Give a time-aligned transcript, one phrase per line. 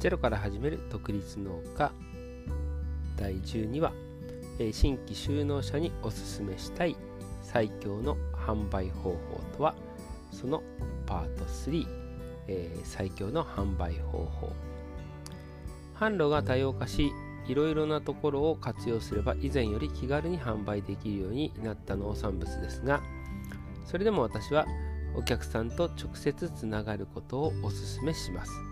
[0.00, 1.92] ゼロから始める独立農家。
[3.18, 3.92] 第12話、
[4.58, 6.96] え新規就農者におすすめしたい。
[7.42, 9.18] 最強の販売方法
[9.58, 9.74] とは？
[10.32, 10.62] その
[11.04, 11.86] パート3、
[12.48, 14.50] えー最強の販売方法。
[15.94, 17.12] 販路が多様化し
[17.46, 23.02] いろいろなところを活用すれば以前より気軽に販売できるようになった農産物ですが。
[23.84, 24.66] それでも私は
[25.14, 28.69] お客さんと直接つながることをお勧めします。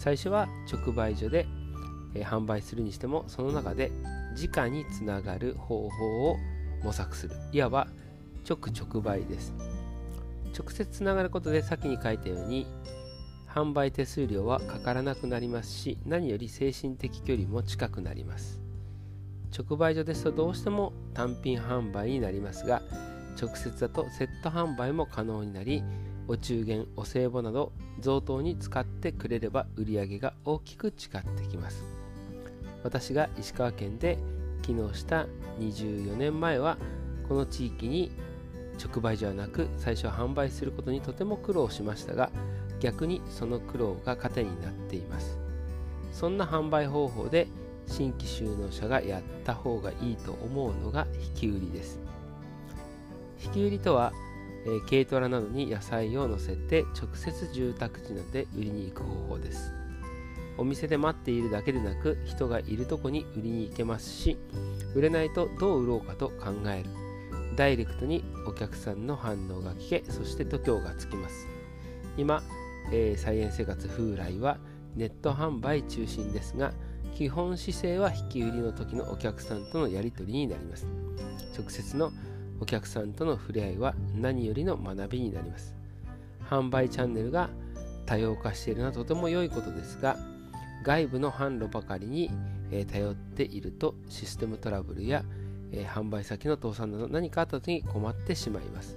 [0.00, 1.46] 最初は直売所で、
[2.14, 3.92] え販売するにしてもその中で
[4.34, 6.36] 直につながる方法を
[6.82, 7.36] 模索する。
[7.52, 7.86] いわば
[8.48, 9.52] 直直売です。
[10.58, 12.66] 直接つながることで先に書いたように
[13.46, 18.58] 販売手数料はかからなくなりますし何より精神的距離も近くなります。
[19.54, 22.80] 直売所ですとどうしても単品販売になりますが
[23.38, 25.82] 直接だとセット販売も可能になり
[26.30, 31.82] お中元お歳暮など贈答に使ってくれれば売り上げが大きく違ってきます。
[32.84, 34.16] 私が石川県で
[34.62, 35.26] 機能した
[35.58, 36.78] 24年前は
[37.28, 38.12] この地域に
[38.78, 42.30] 直売所はなく最初は販売することにとても苦労しましたが
[42.78, 45.36] 逆にその苦労が糧になっています。
[46.12, 47.48] そんな販売方法で
[47.88, 51.98] 新規就農者がやった方がいいと思うのが引き売りです。
[53.44, 54.12] 引き売りとは、
[54.66, 59.72] えー軽トラなどに野菜を乗せて直接住宅地などで売りに行く方法です。
[60.58, 64.36] お店で待っているだけでなく人がいるとこに売りに行けますし
[64.94, 66.90] 売れないとどう売ろうかと考える。
[67.56, 71.46] ダイレクトにお客さんの反応が聞けそして度胸がつきます。
[72.16, 72.42] 今、
[72.92, 74.58] えー、菜園生活風来は
[74.94, 76.72] ネット販売中心ですが
[77.14, 80.86] 基本姿勢は引き売りの時のお客さんとのやり取りになります。
[81.58, 82.12] 直接の
[82.60, 85.74] お客さんとの触れ合いは何よりの学びになります。
[86.48, 87.50] 販売チャンネルが
[88.06, 90.16] 多様化しているのはとても良いことですが
[90.82, 92.30] 外部の販路ばかりに、
[92.72, 95.24] え頼っているとシステムトラブルや、
[95.72, 98.96] え販売先の倒産など何かあった時に困ってしまいます。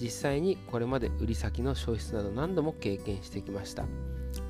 [0.00, 3.84] 実際にこれまで売り先の消失など何度も経験してきました。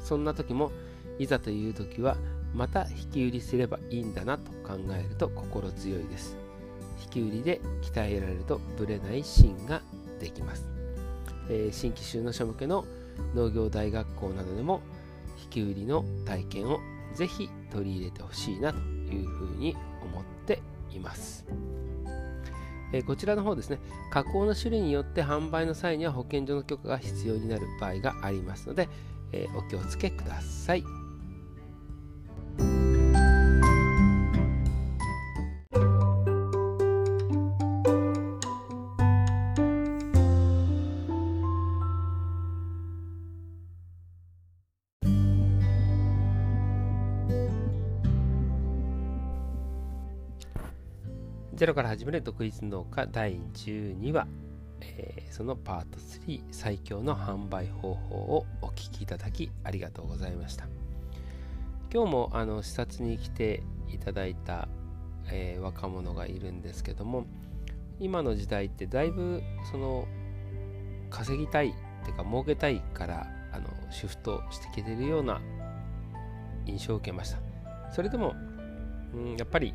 [0.00, 0.70] そんな時も
[1.19, 2.16] いざという時は
[2.54, 6.41] また引き売りすればいいんだなと考えると心強いです。
[7.02, 9.82] 引き売りで鍛えられるとブレない芯が
[10.20, 10.64] できます、
[11.48, 12.84] えー新規就農者向けの
[13.34, 14.80] 農業大学校などでも
[15.42, 16.78] 引き売りの体験を
[17.14, 21.44] ぜひ取り入れてほしいなというふうに思っています。
[22.92, 23.78] えーこちらの方ですね、
[24.10, 28.88] 加工の種類によって販売の際には保健所の許可が必要になる場合がありますので、
[29.32, 31.01] えーお気をつけください。
[51.54, 54.26] ゼロから始める独立農家第12話、
[54.80, 60.66] えーそのパート3最強の販売方法をお聞きいただきありがとうございました。
[61.92, 64.68] 今日もあの視察に来ていただいた、
[65.30, 67.26] えー若者がいるんですけども
[68.00, 70.06] 今の時代ってだいぶその
[71.10, 71.72] 稼ぎたいっ
[72.04, 75.40] ていうか儲けたいからあのシフトしてきてるような
[76.64, 77.38] 印象を受けました。
[77.92, 78.34] それでも、
[79.12, 79.74] うん、やっぱり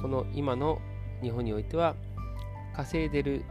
[0.00, 0.80] この今の
[1.22, 1.94] 日本においては
[2.74, 3.44] 稼いでる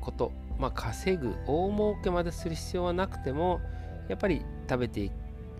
[0.00, 3.60] ことまあ稼ぐ大儲けまでする必要はなくても
[4.08, 5.10] やっぱり食べて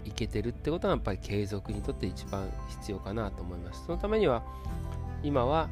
[0.04, 3.84] いけてるってことはやっぱり継続にとって一番必要かなと思います。
[3.84, 4.44] そのためには
[5.22, 5.69] 今は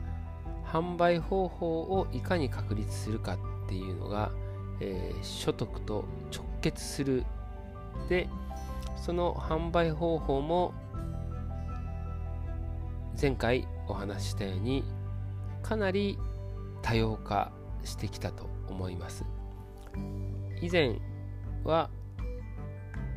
[0.66, 4.32] 販売方法をいかに確立するかっていうのが、
[4.80, 7.24] えー所得と直結する。
[8.08, 8.28] で
[8.96, 10.74] その販売方法も
[13.20, 14.84] 前回お話したように
[15.62, 16.18] かなり
[16.82, 17.52] 多様化
[17.84, 19.24] してきたと思います。
[20.60, 20.98] 以前
[21.64, 21.90] は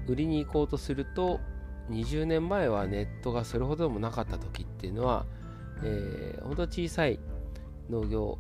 [0.08, 1.40] 売りに行こうとすると
[1.90, 5.26] 20年前はネットがそれほどでもなかった時っていうのは、
[5.84, 7.20] えー、ほんと小さい
[7.90, 8.38] 農業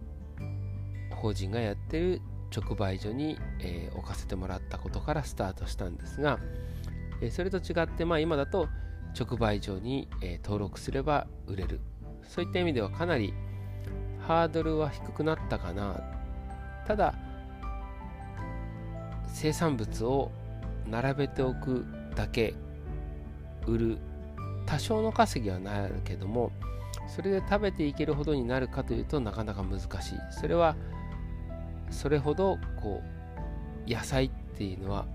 [1.15, 2.21] 法人がやってる
[2.55, 6.39] 直売所に、えー置かせてもらったことからスタートしたんですが、
[7.21, 8.69] えーそれと違って、まあ、今だと
[9.19, 11.81] 直売所に、えー登録すれば売れる。
[12.27, 13.33] そういった意味ではかなり
[14.27, 16.01] ハードルは低くなったかな
[16.85, 17.15] ただ
[19.27, 20.31] 生産物を
[20.89, 21.85] 並べておく
[22.15, 22.53] だけ
[23.65, 23.97] 売る
[24.65, 26.51] 多少の稼ぎはなるけども
[27.07, 29.89] それで食べていけるほどになるかというとなかなか難しい。
[30.31, 30.75] それは
[31.89, 33.01] それほどこ
[33.87, 35.05] う野菜っていうのは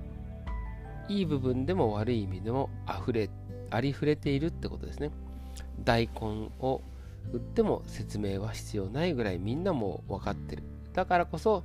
[1.09, 3.29] いい部分でも悪い意味でも溢れ
[3.71, 5.11] ありふれているってことですね。
[5.85, 6.81] 大根を
[7.33, 10.63] 売っても説明は必要ないぐらいみんなも分かってる。
[10.93, 11.65] だからこそ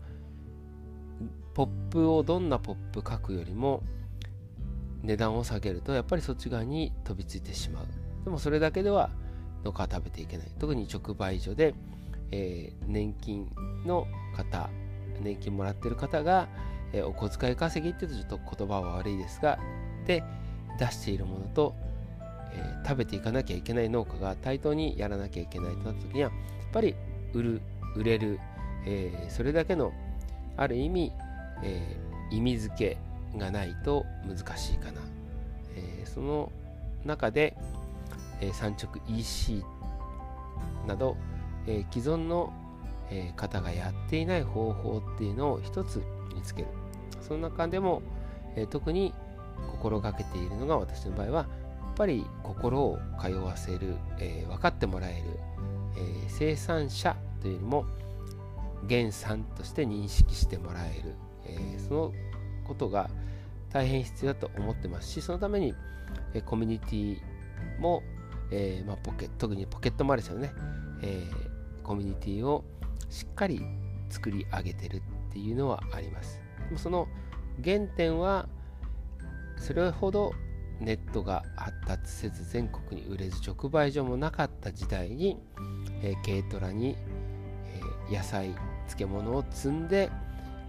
[1.54, 3.82] ポップをどんなポップ書くよりも
[5.04, 7.86] 値段を下げるとやっぱりそっち側に飛びついてしまう。
[8.24, 9.10] でもそれだけでは
[9.64, 10.52] のか食べていけない。
[10.60, 11.74] 特に直売所で、
[12.32, 13.50] えー、年金
[13.86, 14.06] の
[14.36, 14.70] 方
[15.22, 16.48] 年金もらってる方が、
[16.94, 19.58] えー、お小遣い稼ぎって言うとちょっと言葉は悪いですが
[20.06, 20.24] で
[20.80, 21.76] 出しているものと、
[22.54, 26.96] えー、食べていかなきゃいけない農家が対等にやらなきゃいけないとなった時にはやっぱり
[27.34, 27.62] 売る
[27.96, 28.40] 売れる、
[28.86, 29.92] えそれだけの
[30.56, 31.12] ある意味、
[31.64, 31.82] え
[32.30, 32.98] 意味付け
[33.38, 35.02] がないと難しいかな、
[35.76, 36.52] えその
[37.06, 37.58] 中で、
[38.40, 39.64] え産直 EC
[40.88, 41.18] など、
[41.66, 42.54] え既存の、
[43.10, 46.04] え方がやっていない方法っていうのを一つ
[46.36, 46.68] 見つける。
[47.22, 48.02] その中でも、
[48.56, 49.14] え特に
[49.72, 51.46] 心がけているのが私の場合は
[51.98, 55.40] ぱり心を通わせる、えー、分かってもらえる、
[55.98, 57.86] えー、生産者というよりも
[58.88, 61.16] 原産として認識してもらえる、
[61.46, 62.14] えー、その
[62.68, 63.10] ことが
[63.72, 65.74] 大変必要だと思ってますしそのために、
[66.34, 67.18] えコミュニティ
[67.80, 68.02] も
[68.52, 70.54] え、まあ、ポケ特にポケットマルシェのね、
[71.02, 71.24] え、
[71.84, 72.64] コミュニティを
[73.10, 73.62] しっかり
[74.10, 75.02] 作り上げてるっ
[75.34, 76.40] ていうのはあります。
[76.70, 77.08] でもその
[77.64, 78.48] 原点は
[79.58, 80.34] それほど
[80.80, 85.38] ネットが発達せず全国に売れず直売所もなかった時代に、
[86.02, 86.96] えー、軽トラに、
[88.10, 88.54] えー、野菜
[88.88, 90.10] 漬物を積んで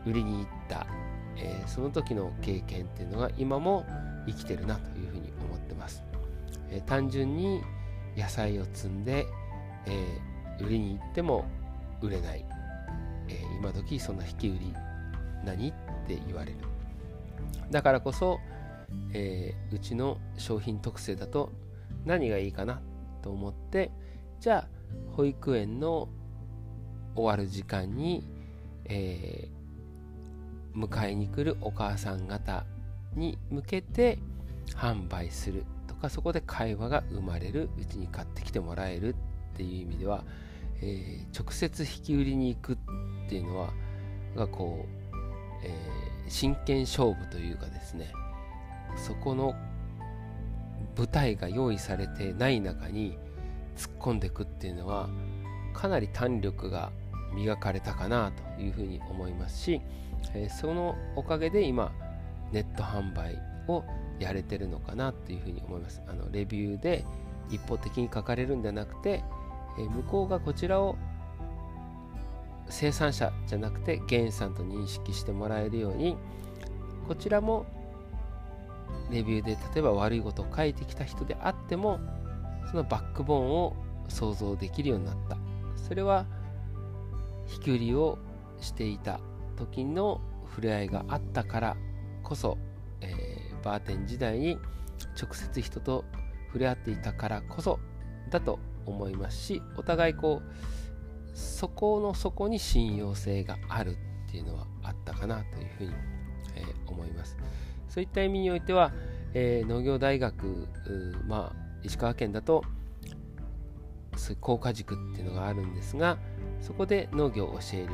[0.07, 0.87] 売りに行った、
[1.37, 3.85] えー、その時の経験っていうのが今も
[4.27, 6.03] 生きてるなというふうに思ってます。
[6.71, 7.63] え単純に
[8.17, 9.27] 野菜を積んで、
[9.87, 10.05] え、
[10.61, 11.45] 売りに行っても
[12.03, 12.45] 売れない、
[13.29, 14.75] え、今時そんな引き売り
[15.45, 15.73] 何っ
[16.07, 16.59] て言われる
[17.71, 18.41] だからこそ、
[19.13, 21.53] えー、うちの商品特性だと
[22.05, 22.81] 何がいいかな
[23.23, 23.91] と思って
[24.41, 24.69] じゃあ
[25.17, 26.09] 保育園の
[27.15, 28.25] 終わる時間に、
[28.85, 32.65] えー、迎えに来るお母さん方
[33.15, 34.19] に向けて
[34.77, 39.15] 販売するとかそこで会話が生まれるうちに買ってきてもらえる
[39.55, 40.25] っていう意味では、
[40.81, 42.77] えー、直接引き売りに行くっ
[43.29, 43.71] ていうのは
[44.37, 45.17] がこう、
[45.65, 48.13] えー、真剣勝負というかですね
[48.97, 49.55] そこの
[50.97, 53.17] 舞台が用意されてない中に
[53.77, 55.09] 突っ込んでいくっていうのは
[55.73, 56.91] かなり胆力が
[57.35, 59.81] 磨かれたかなというふうに思いますし、
[60.35, 61.93] えー、そのおかげで今
[62.53, 63.39] ネット販売
[63.69, 63.85] を
[64.19, 66.03] やれてるのかなっていうふうに思います。
[66.09, 67.05] あのレビューで
[67.51, 69.23] 一方的に書かれるんじゃなくて、
[69.79, 70.97] え向こうがこちらを
[72.69, 76.17] 生産者じゃなくて原産と認識してもらえるように
[77.07, 77.65] こちらも
[79.11, 81.99] レビューで例えば悪いことを書いてきた人であっても
[82.71, 83.77] そのバックボーンを
[84.09, 85.37] 想像できるようになった。
[85.77, 86.27] それは
[87.55, 88.19] 引き売りを
[88.61, 89.21] していた
[89.57, 90.21] 時の
[90.51, 91.77] 触れ合いがあったから
[92.23, 92.59] こそ、
[93.01, 94.59] えバーテン時代に
[95.21, 96.05] 直接人と
[96.49, 97.79] 触れ合っていたからこそ
[98.31, 103.97] だと思いますしお互いこうそこの底に信用性がある
[104.29, 105.93] っていうのはあったかなというふうに、
[106.57, 107.37] えー、思います。
[107.89, 108.93] そういった意味においては、
[109.35, 110.69] えー、農業大学
[111.27, 112.65] まあ石川県だと
[114.17, 116.19] そういう効果軸っていうのがあるんですが
[116.61, 117.89] そこで農業を教える、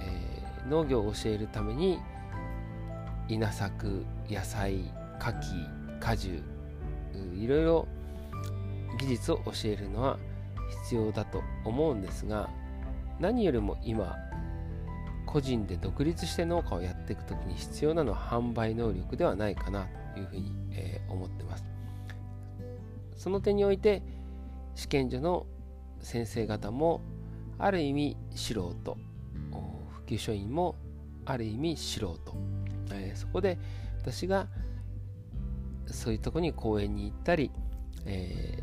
[0.00, 2.00] えー、農業を教えるために
[3.28, 4.80] 稲作野菜
[5.20, 6.42] 牡蠣果樹
[7.36, 7.88] いろいろ
[8.98, 10.18] 技術を教えるのは
[10.84, 12.50] 必要だと思うんですが
[13.20, 14.16] 何よりも今
[15.32, 21.64] 個人で独立して農家をやっていく時に必要なのは販売能力ではないかなというふうに、えー、思ってます。
[23.16, 24.02] その点において
[24.74, 25.46] 試験所の
[26.00, 27.00] 先生方も
[27.58, 28.98] ある意味素人
[29.90, 30.74] 普及書員も
[31.24, 32.20] ある意味素人、
[32.92, 33.58] えー、そこで
[34.00, 34.48] 私が
[35.86, 37.50] そういうとこに公園に行ったり、
[38.04, 38.58] え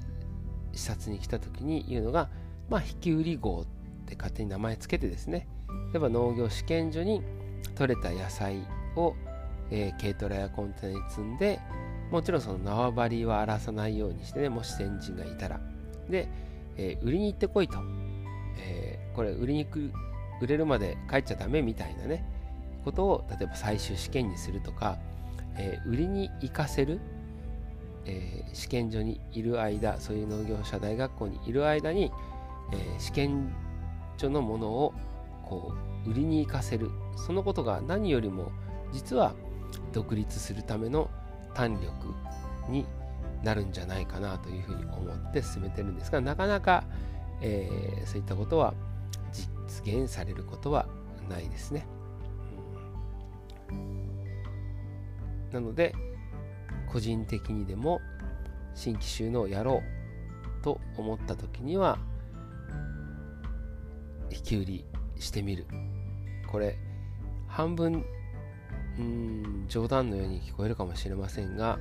[0.73, 2.29] ー、視察に来た時に言うのが、
[2.69, 3.65] まあ、引き売り号っ
[4.05, 5.47] て勝手に名前つけてですね
[5.91, 7.21] 例えば農業試験所に
[7.75, 8.59] 取れた野菜
[8.95, 9.15] を、
[9.71, 11.59] えー、軽トラやコンテナに積んで
[12.11, 15.59] もちろんその縄張りは荒らさないようにしてねもし先人がいたら。
[16.09, 16.27] で、
[16.77, 17.77] えー、売りに行ってこいと、
[18.57, 19.91] えー、これ売りにく
[20.41, 22.25] 売れるまで帰っちゃダメみたいなね
[22.83, 24.97] ことを例えば最終試験にするとか、
[25.57, 26.99] え、売りに行かせる
[28.05, 32.11] え、試験所にいる間そういう農業者大学校にいる間に、
[32.73, 33.53] え、試験
[34.17, 34.93] 所のものを
[35.49, 35.73] こ
[36.05, 38.51] う売りに行かせるそのことが何よりも
[38.93, 39.33] 実は
[39.91, 41.09] 独立するための
[41.53, 41.91] 弾力
[42.69, 42.85] に
[43.43, 46.83] なるんじゃないかなというふうに思って進めてるんですがなかなか、
[47.41, 48.73] えー、そういったことは
[49.31, 50.87] 実現されることは
[51.29, 51.85] ないですね。
[55.51, 55.95] なので
[56.91, 58.01] 個人的にでも
[58.75, 59.81] 新規収納をやろ
[60.61, 61.97] うと思った時には
[64.31, 64.85] 引き売り
[65.19, 65.67] してみる。
[66.47, 66.77] これ
[67.47, 68.05] 半分
[68.97, 71.79] うん冗談のように聞こえるかもしれませんが、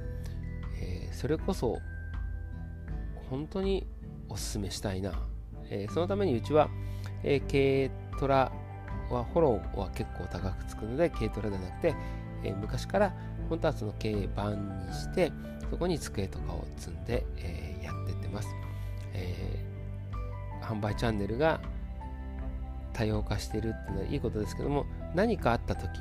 [0.81, 1.79] えー、それこそ
[3.29, 3.87] 本当に
[4.29, 5.13] おすすめしたいな、
[5.69, 6.69] えー、そのためにうちは、
[7.25, 8.53] えー、軽トラ
[9.11, 11.95] はフォローは結構高くつくので軽トラではなくて、
[12.45, 13.15] え昔から
[13.49, 15.33] 本当はその軽バンにして
[15.71, 18.49] そこに机とかを積んで、えやってってます、
[19.15, 19.65] え
[20.61, 21.59] 販売チャンネルが
[22.99, 26.01] 多様化してるっていうのはいいことですけども何かあった時、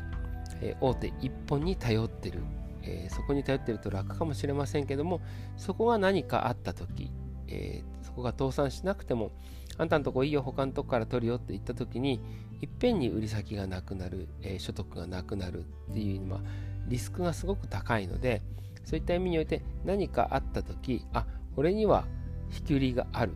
[0.62, 2.42] えー、大手1本に頼ってる、
[2.82, 5.22] えー、そこに頼ってると楽かもしれませんけども
[5.58, 7.12] そこが何かあった時、
[7.48, 9.32] えー、そこが倒産しなくても
[9.78, 12.20] あんたのとこいいよ他のとこから取るよって言った時に
[12.62, 16.42] いっぺんに売り先がなくなる、え所得がなくなるっていうのは
[16.88, 18.42] リスクがすごく高いので
[18.86, 22.06] そういった意味において何かあった時あ俺には
[22.52, 23.34] 引き売りがある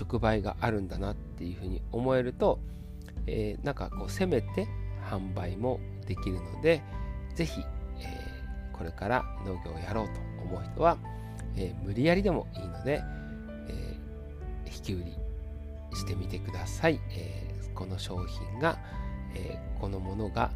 [0.00, 2.60] 直売があるんだなっていうふうに思えると
[3.26, 4.66] えー、なんかこう攻めて
[5.08, 6.82] 販売もできるので
[7.34, 7.60] ぜひ、
[7.98, 10.12] えー、これから農業をやろうと
[10.44, 10.98] 思う人は、
[11.56, 13.02] えー、無理やりでもいいので、
[13.68, 13.96] え
[14.66, 15.16] 引き売り
[15.96, 18.78] してみてください、えこの商品が、
[19.34, 20.50] えこのものが、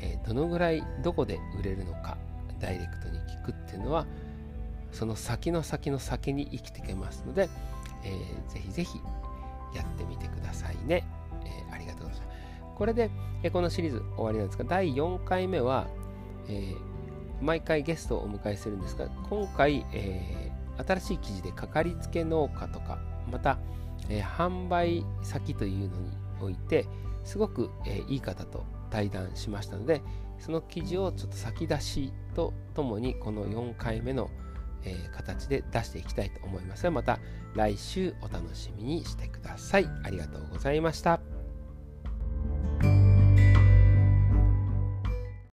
[0.00, 2.18] えどのぐらいどこで売れるのか
[2.60, 4.06] ダイレクトに聞くっていうのは
[4.92, 7.48] その先の先の先に生きていけますので、
[8.04, 9.00] えー、ぜひぜひ
[9.74, 11.04] やってみてくださいね。
[12.80, 13.10] これで、
[13.42, 15.86] え、このシリーズ終わりなんですが、第4回目は、
[16.48, 20.50] えー、毎回ゲストをお迎えするんですが、今回、え
[20.88, 22.98] 新しい記事でかかりつけ農家とか、
[23.30, 23.58] また、
[24.08, 26.10] え販売先というのに
[26.40, 26.86] おいて、
[27.22, 30.00] すごく、えいい方と対談しましたので、
[30.38, 34.30] その記事をちょっと先出しとともに、この4回目の
[34.86, 37.18] え、形で出していきたいと思いますがまた
[37.54, 39.86] 来週お楽しみにしてください。
[40.02, 41.39] ありがとうございました。